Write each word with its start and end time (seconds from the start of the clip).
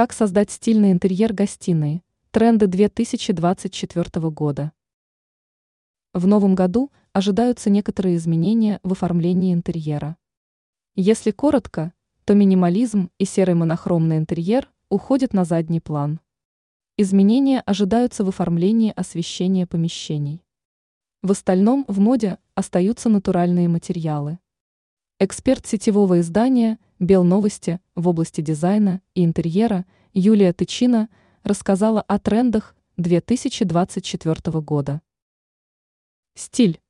Как 0.00 0.14
создать 0.14 0.50
стильный 0.50 0.92
интерьер 0.92 1.34
гостиной? 1.34 2.02
Тренды 2.30 2.66
2024 2.68 4.30
года. 4.30 4.72
В 6.14 6.26
новом 6.26 6.54
году 6.54 6.90
ожидаются 7.12 7.68
некоторые 7.68 8.16
изменения 8.16 8.80
в 8.82 8.92
оформлении 8.92 9.52
интерьера. 9.52 10.16
Если 10.94 11.32
коротко, 11.32 11.92
то 12.24 12.32
минимализм 12.32 13.10
и 13.18 13.26
серый 13.26 13.54
монохромный 13.54 14.16
интерьер 14.16 14.70
уходят 14.88 15.34
на 15.34 15.44
задний 15.44 15.80
план. 15.80 16.20
Изменения 16.96 17.60
ожидаются 17.60 18.24
в 18.24 18.30
оформлении 18.30 18.94
освещения 18.96 19.66
помещений. 19.66 20.42
В 21.20 21.30
остальном 21.32 21.84
в 21.88 22.00
моде 22.00 22.38
остаются 22.54 23.10
натуральные 23.10 23.68
материалы. 23.68 24.38
Эксперт 25.22 25.66
сетевого 25.66 26.20
издания 26.20 26.78
«Белновости» 26.98 27.78
в 27.94 28.08
области 28.08 28.40
дизайна 28.40 29.02
и 29.14 29.22
интерьера 29.22 29.84
Юлия 30.14 30.54
Тычина 30.54 31.10
рассказала 31.42 32.00
о 32.00 32.18
трендах 32.18 32.74
2024 32.96 34.60
года. 34.62 35.02
Стиль. 36.34 36.80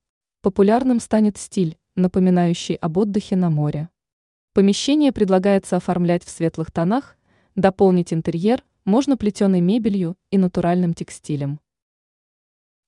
Популярным 0.42 1.00
станет 1.00 1.38
стиль, 1.38 1.76
напоминающий 1.96 2.76
об 2.76 2.98
отдыхе 2.98 3.34
на 3.34 3.50
море. 3.50 3.88
Помещение 4.52 5.10
предлагается 5.10 5.76
оформлять 5.76 6.22
в 6.22 6.30
светлых 6.30 6.70
тонах, 6.70 7.18
дополнить 7.56 8.12
интерьер 8.12 8.64
можно 8.84 9.16
плетеной 9.16 9.60
мебелью 9.60 10.16
и 10.30 10.38
натуральным 10.38 10.94
текстилем. 10.94 11.58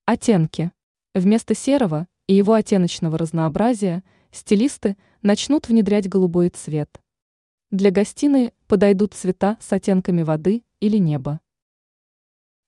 Оттенки. 0.06 0.70
Вместо 1.16 1.56
серого 1.56 2.06
и 2.28 2.34
его 2.34 2.52
оттеночного 2.52 3.19
разнообразия 3.19 4.05
стилисты 4.30 4.97
начнут 5.23 5.69
внедрять 5.69 6.09
голубой 6.09 6.49
цвет. 6.49 7.01
Для 7.71 7.91
гостиной 7.91 8.53
подойдут 8.67 9.15
цвета 9.15 9.57
с 9.61 9.73
оттенками 9.73 10.23
воды 10.23 10.65
или 10.81 10.98
неба. 10.98 11.41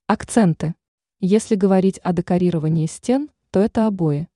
Акценты. 0.07 0.75
Если 1.21 1.57
говорить 1.57 2.01
о 2.03 2.13
декорировании 2.13 2.87
стен, 2.87 3.31
то 3.51 3.61
это 3.61 3.87
обои. 3.87 4.29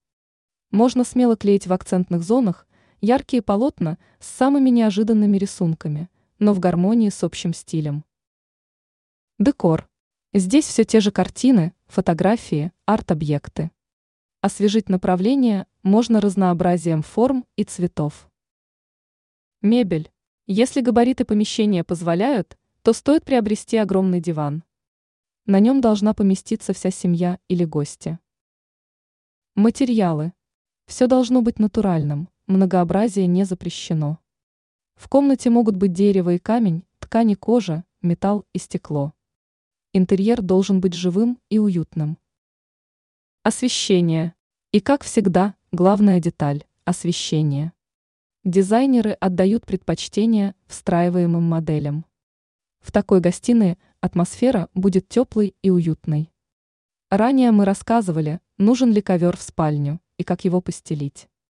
Можно 0.70 1.04
смело 1.04 1.36
клеить 1.36 1.66
в 1.66 1.72
акцентных 1.72 2.22
зонах 2.22 2.66
яркие 3.00 3.42
полотна 3.42 3.98
с 4.18 4.26
самыми 4.26 4.70
неожиданными 4.70 5.36
рисунками, 5.38 6.10
но 6.38 6.52
в 6.52 6.58
гармонии 6.58 7.10
с 7.10 7.22
общим 7.22 7.54
стилем. 7.54 8.04
Декор. 9.38 9.88
Здесь 10.34 10.66
все 10.66 10.84
те 10.84 11.00
же 11.00 11.10
картины, 11.10 11.72
фотографии, 11.86 12.72
арт-объекты. 12.84 13.70
Освежить 14.40 14.88
направление 14.88 15.66
можно 15.82 16.20
разнообразием 16.20 17.02
форм 17.02 17.44
и 17.56 17.64
цветов. 17.64 18.30
Мебель. 19.62 20.12
Если 20.46 20.80
габариты 20.80 21.24
помещения 21.24 21.82
позволяют, 21.82 22.56
то 22.82 22.92
стоит 22.92 23.24
приобрести 23.24 23.78
огромный 23.78 24.20
диван. 24.20 24.62
На 25.44 25.58
нем 25.58 25.80
должна 25.80 26.14
поместиться 26.14 26.72
вся 26.72 26.92
семья 26.92 27.40
или 27.48 27.64
гости. 27.64 28.20
Материалы. 29.56 30.32
Все 30.86 31.08
должно 31.08 31.42
быть 31.42 31.58
натуральным, 31.58 32.28
многообразие 32.46 33.26
не 33.26 33.42
запрещено. 33.42 34.20
В 34.94 35.08
комнате 35.08 35.50
могут 35.50 35.74
быть 35.74 35.92
дерево 35.92 36.34
и 36.34 36.38
камень, 36.38 36.84
ткани 37.00 37.34
кожа, 37.34 37.84
металл 38.02 38.46
и 38.52 38.58
стекло. 38.58 39.14
Интерьер 39.92 40.42
должен 40.42 40.80
быть 40.80 40.94
живым 40.94 41.40
и 41.50 41.58
уютным. 41.58 42.18
Освещение. 43.48 44.34
И 44.72 44.80
как 44.80 45.02
всегда, 45.02 45.54
главная 45.72 46.20
деталь– 46.20 46.64
освещение. 46.84 47.72
Дизайнеры 48.44 49.12
отдают 49.12 49.64
предпочтение 49.64 50.54
встраиваемым 50.66 51.44
моделям. 51.44 52.04
В 52.80 52.92
такой 52.92 53.20
гостиной 53.20 53.78
атмосфера 54.02 54.68
будет 54.74 55.08
теплой 55.08 55.56
и 55.62 55.70
уютной. 55.70 56.30
Ранее 57.08 57.50
мы 57.50 57.64
рассказывали, 57.64 58.40
нужен 58.58 58.92
ли 58.92 59.00
ковер 59.00 59.38
в 59.38 59.40
спальню 59.40 59.98
и 60.18 60.24
как 60.24 60.44
его 60.44 60.60
постелить. 60.60 61.27